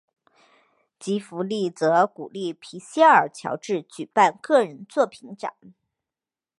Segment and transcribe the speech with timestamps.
[0.97, 5.53] 吉福利则鼓励皮耶尔乔治举办个人作品展。